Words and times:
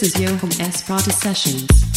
This 0.00 0.14
is 0.14 0.20
Joachim 0.22 0.48
S. 0.62 0.82
Prata 0.82 1.12
Sessions. 1.12 1.89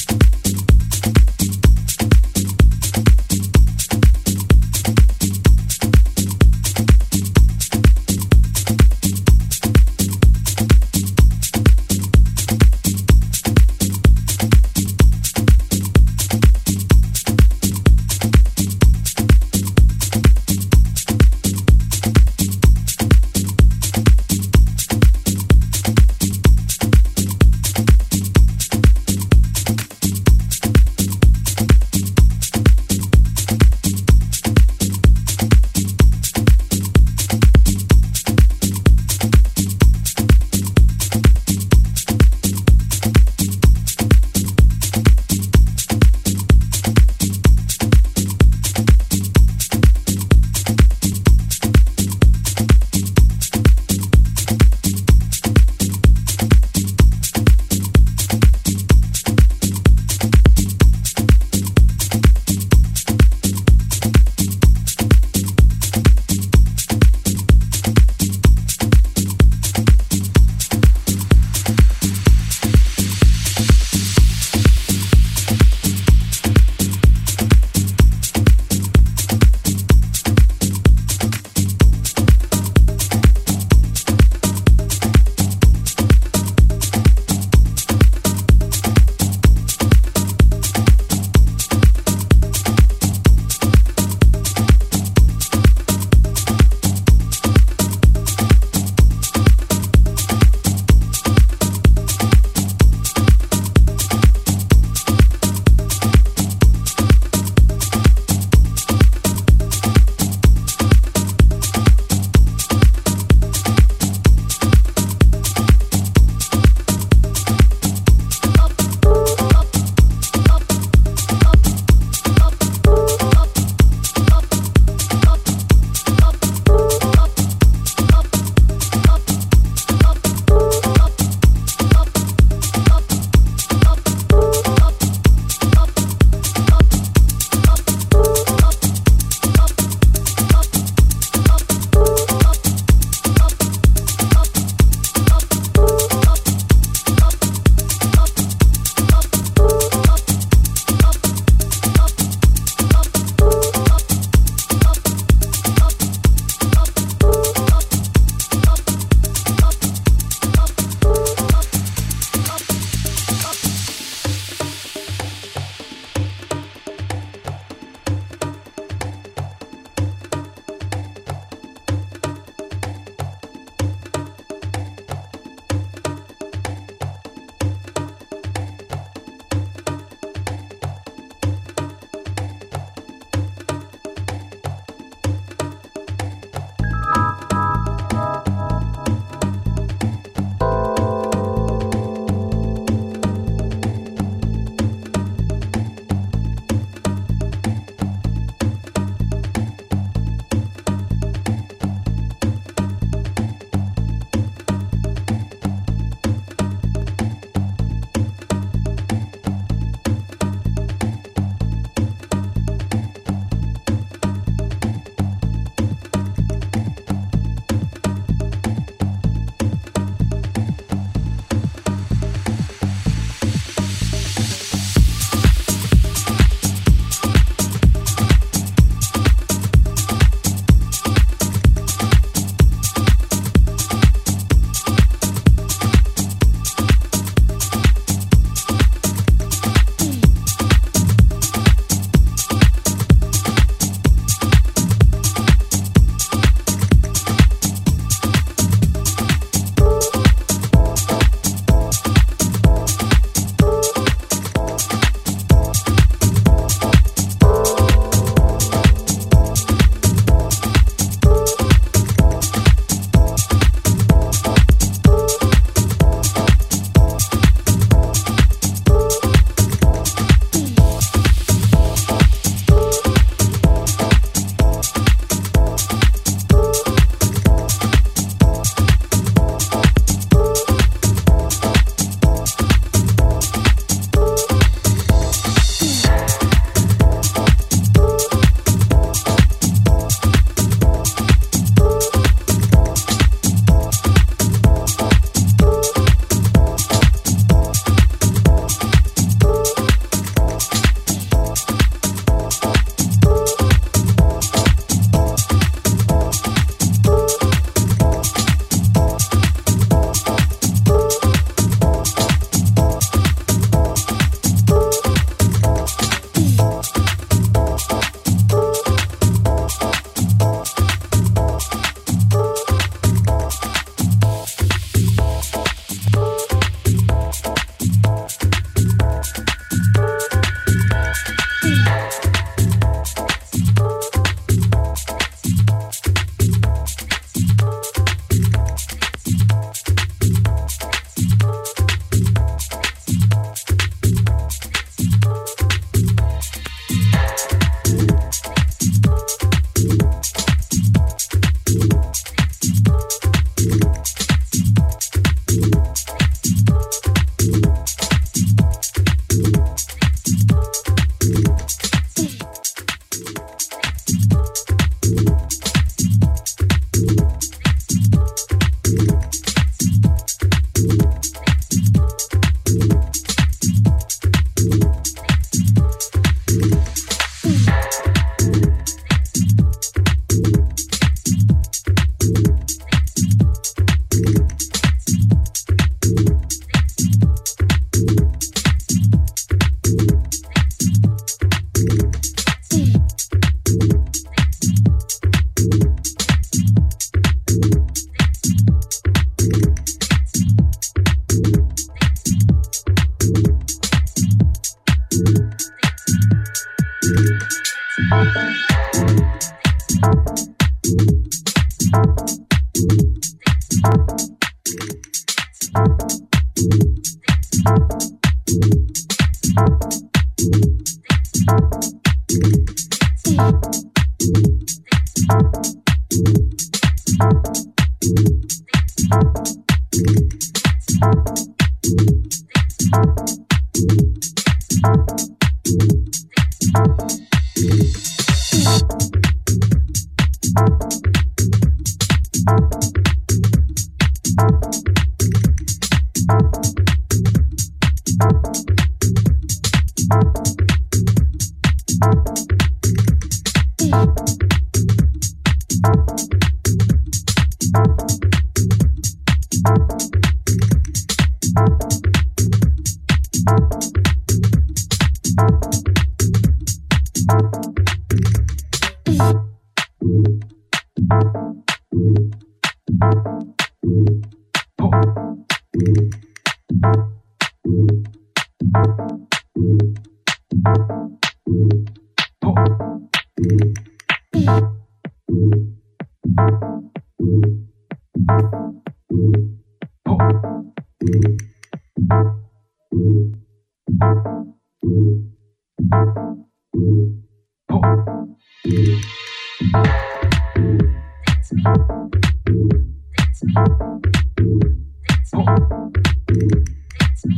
That's 505.93 507.25
me. 507.25 507.35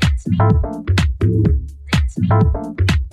That's 0.00 0.26
me. 0.28 0.38
That's 1.92 2.18
me. 2.18 3.03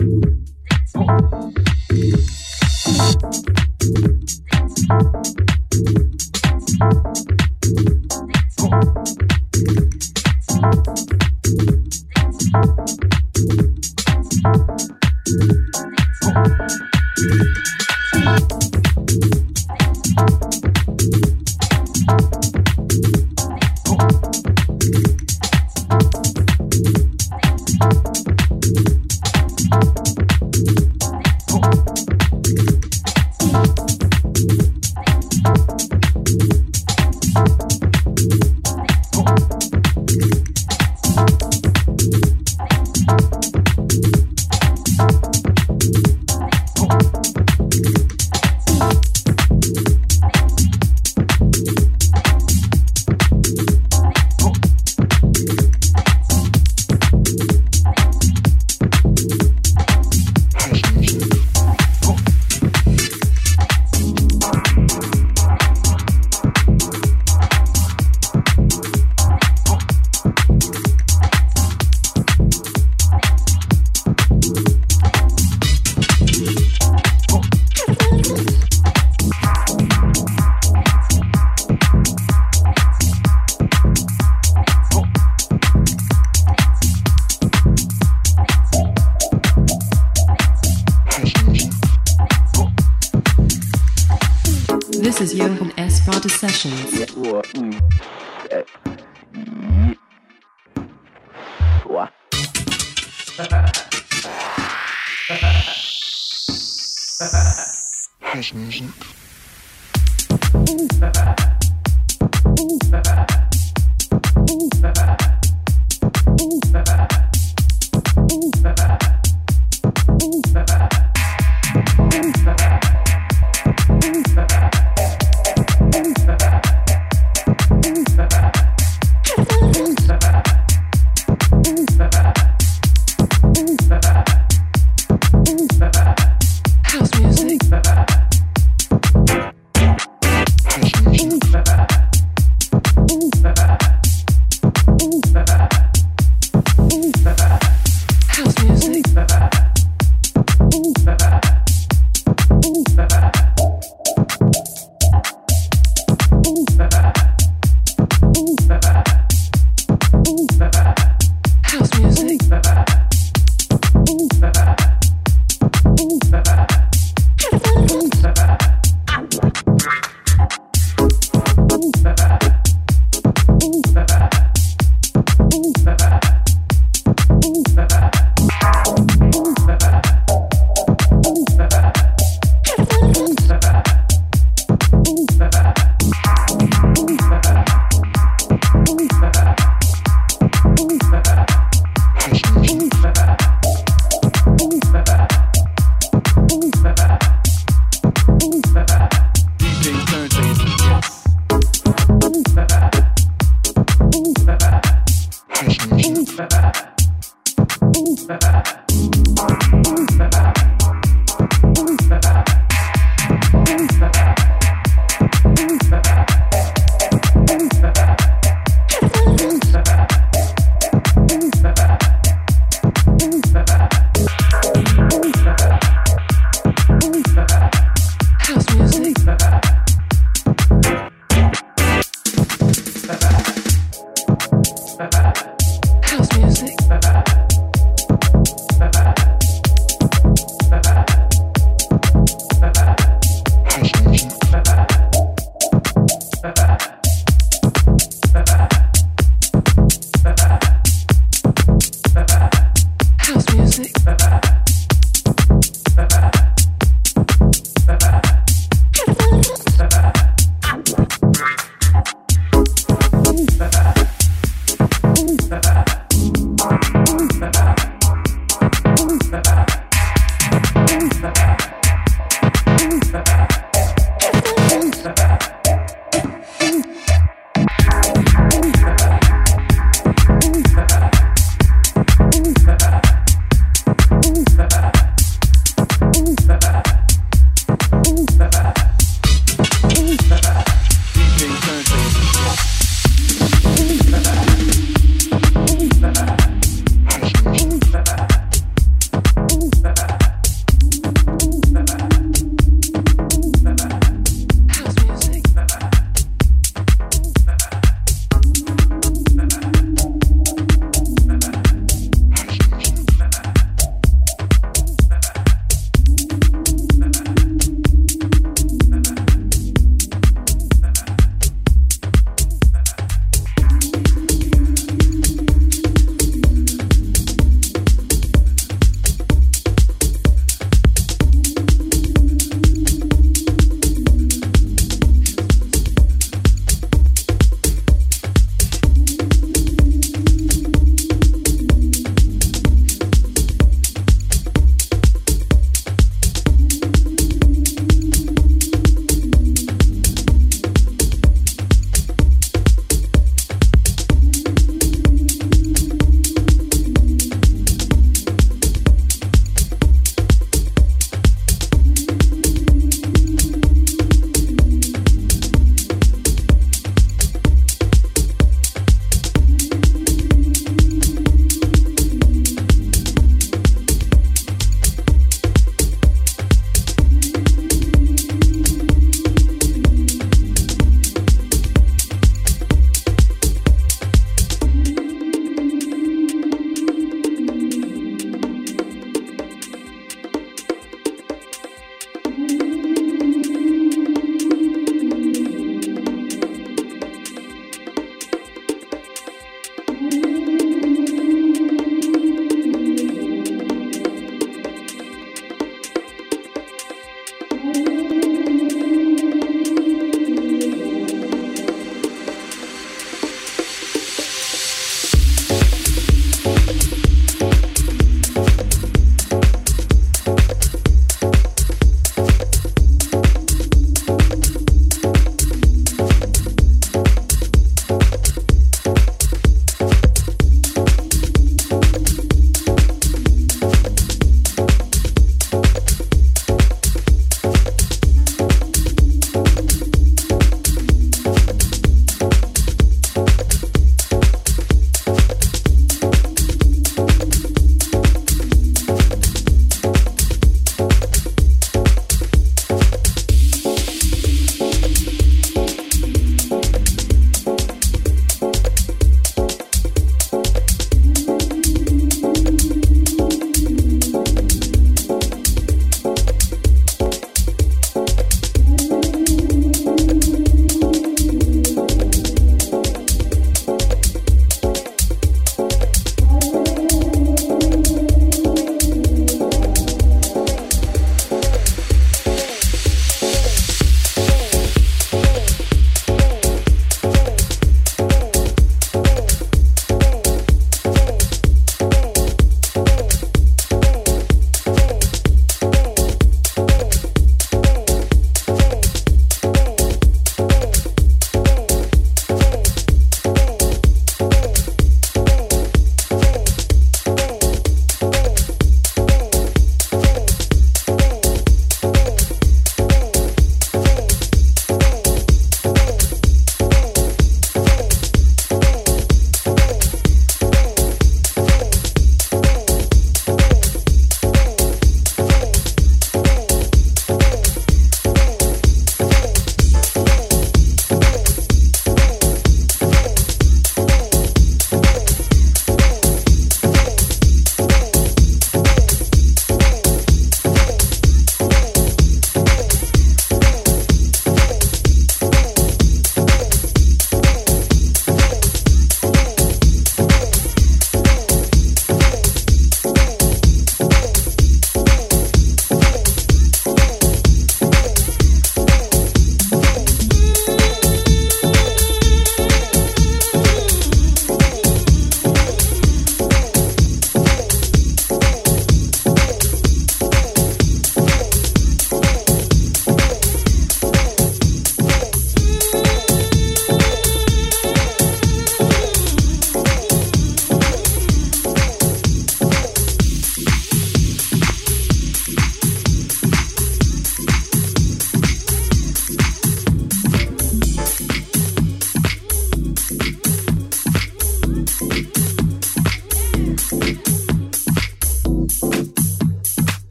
House 107.32 108.54
music. 108.54 108.90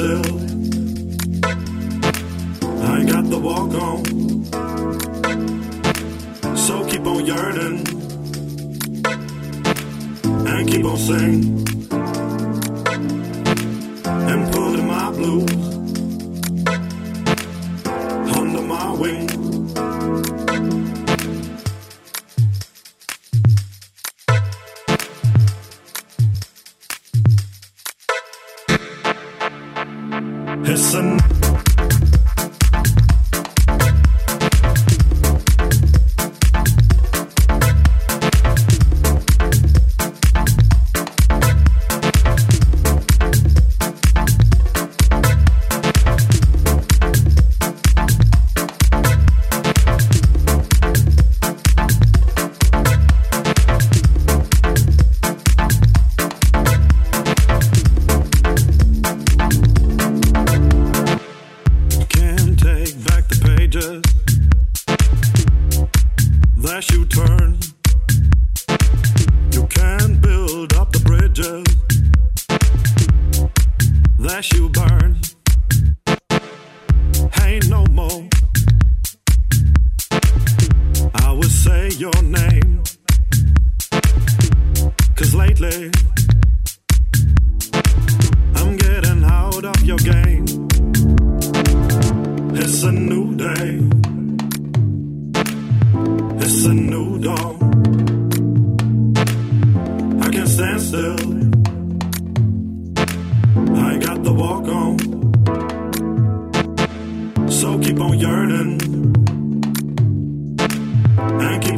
myself. 0.00 0.26
I 2.82 3.04
got 3.04 3.24
the 3.30 3.38
walk 3.38 3.74
on. 3.74 4.04
So 6.56 6.84
keep 6.88 7.06
on 7.06 7.26
yearning. 7.26 7.86
And 10.46 10.68
keep 10.68 10.84
on 10.84 10.96
singing. 10.96 11.59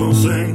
people 0.03 0.15
sing. 0.15 0.52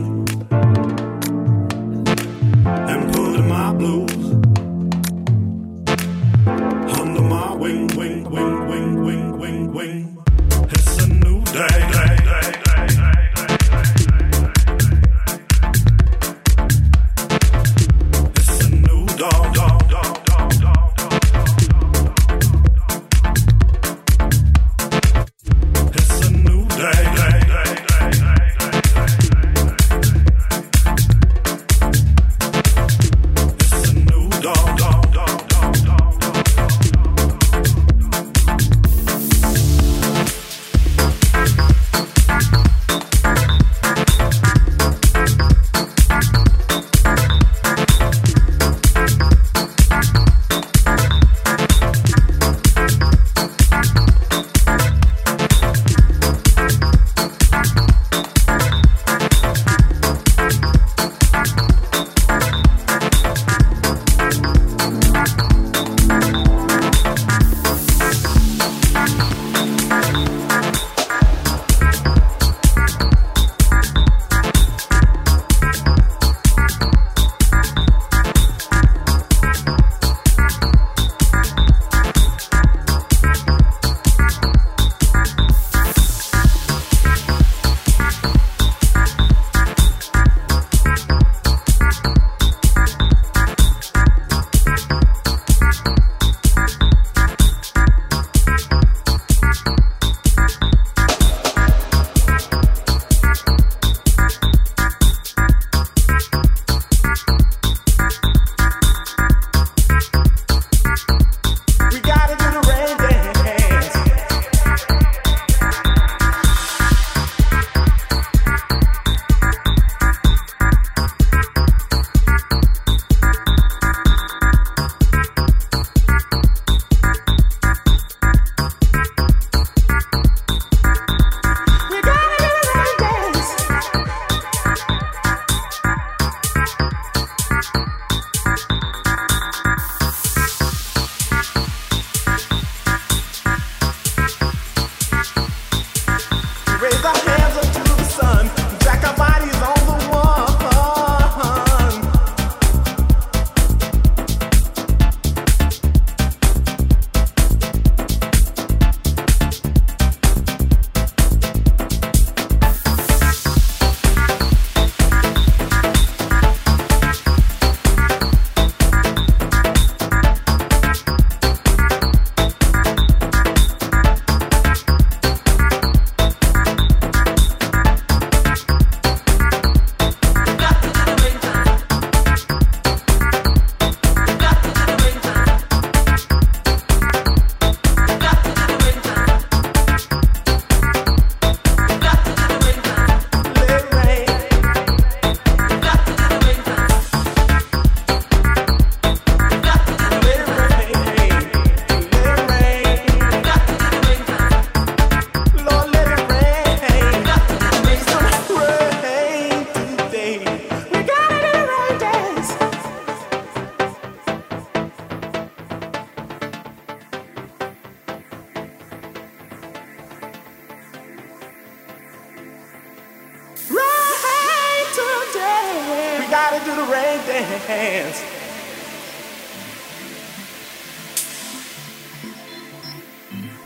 Do 226.66 226.76
the 226.76 226.92
rain 226.92 227.20
dance. 227.28 228.24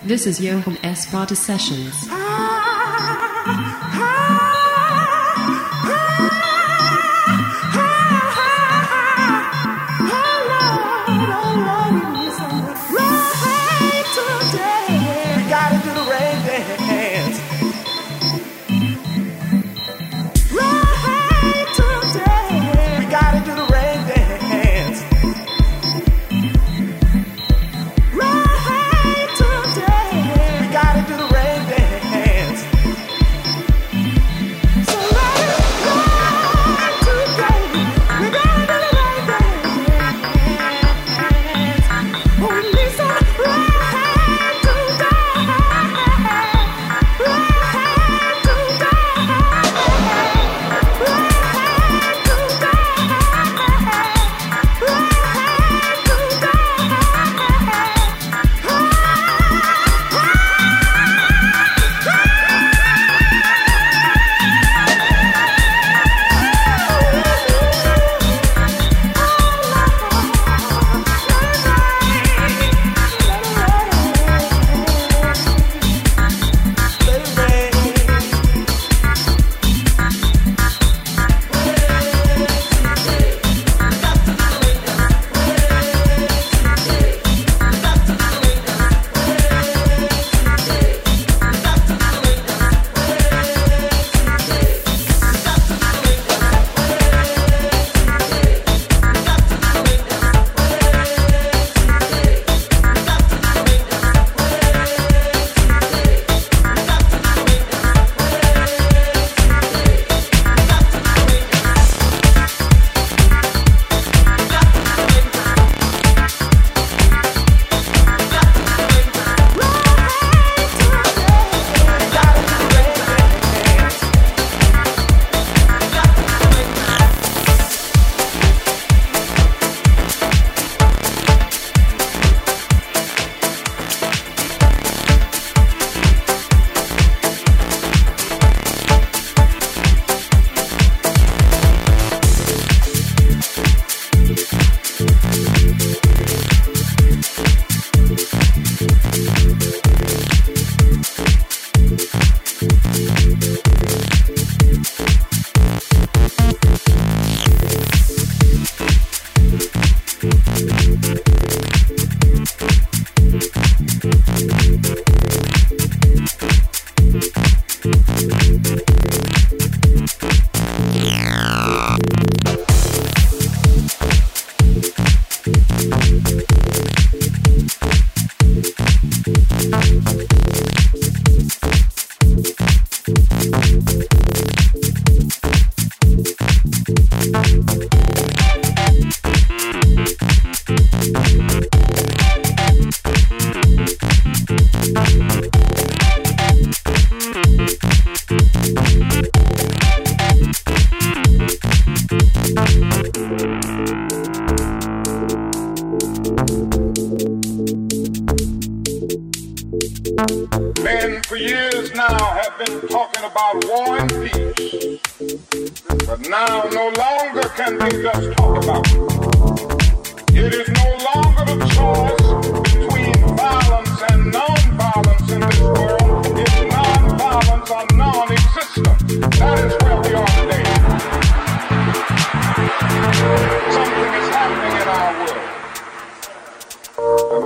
This 0.03 0.25
is 0.25 0.41
Johan 0.41 0.77
S. 0.83 1.13
Rada 1.13 1.35
Sessions. 1.35 2.20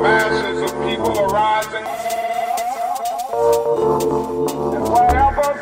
Masses 0.01 0.61
of 0.61 0.71
people 0.83 1.17
are 1.17 1.27
rising. 1.29 1.85
And 4.73 4.73
wherever 4.73 4.74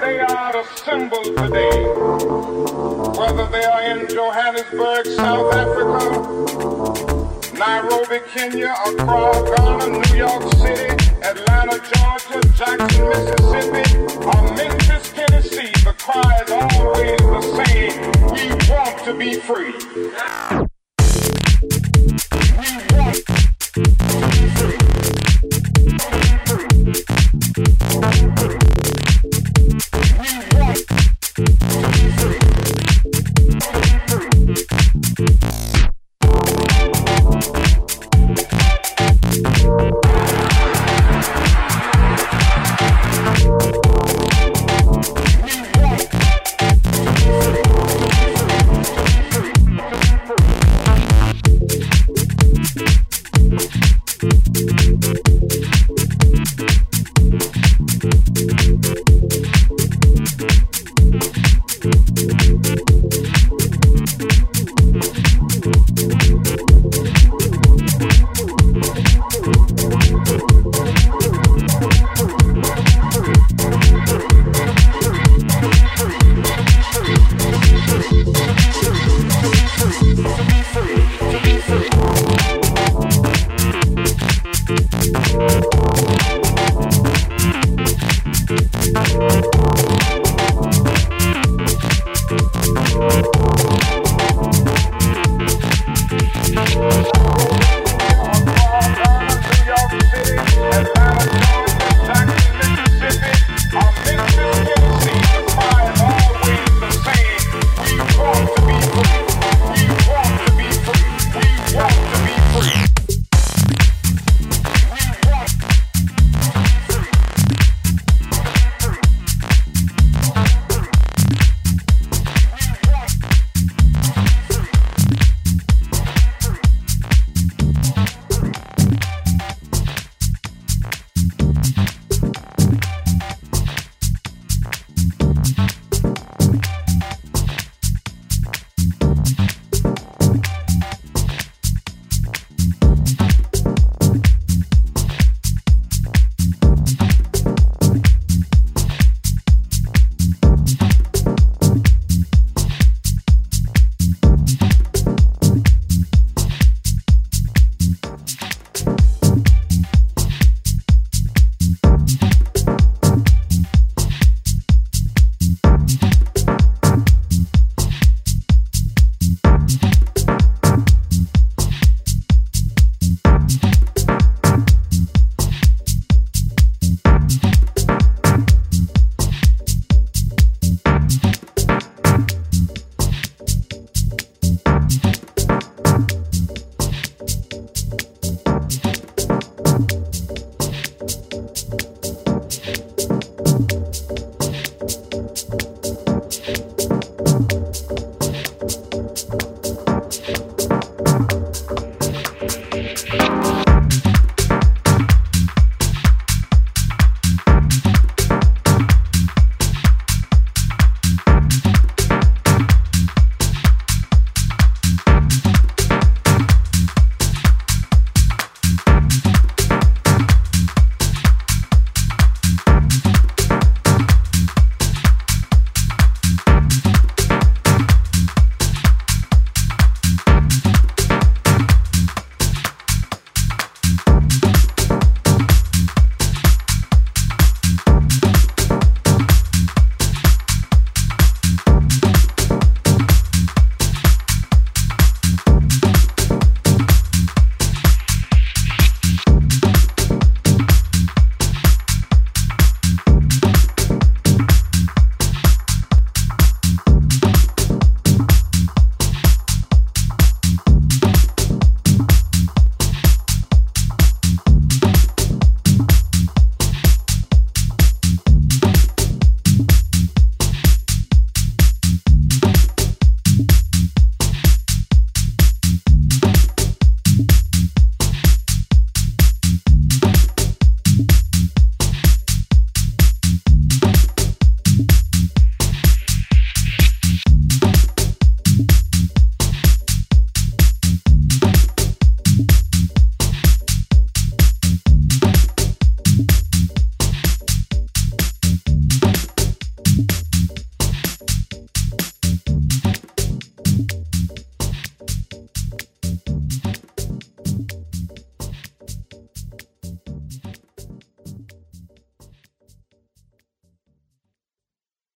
they 0.03 0.19
are 0.19 0.57
assembled 0.57 1.23
today, 1.23 1.79
whether 3.17 3.47
they 3.47 3.63
are 3.63 3.83
in 3.83 4.07
Johannesburg, 4.09 5.05
South 5.05 5.53
Africa, 5.53 6.03
Nairobi, 7.57 8.19
Kenya, 8.33 8.73
Accra, 8.85 9.55
Ghana, 9.55 9.87
New 9.99 10.15
York 10.17 10.43
City, 10.55 10.89
Atlanta, 11.23 11.79
Georgia, 11.91 12.39
Jackson, 12.57 13.07
Mississippi, 13.07 13.85
or 14.27 14.41
Memphis, 14.57 15.13
Tennessee, 15.13 15.71
the 15.85 15.95
cry 15.97 16.41
is 16.43 16.51
always 16.51 17.19
the 17.33 17.41
same. 17.63 17.95
We 18.33 18.43
want 18.69 18.95
to 19.05 19.13
be 19.17 19.35
free. 19.39 20.72